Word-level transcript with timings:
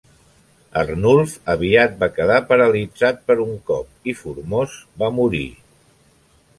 Arnulf 0.81 1.35
aviat 1.55 1.93
va 2.05 2.09
quedar 2.15 2.39
paralitzat 2.53 3.23
per 3.29 3.39
un 3.47 3.55
cop 3.71 4.11
i 4.13 4.19
Formós 4.25 4.83
va 5.05 5.15
morir. 5.23 5.47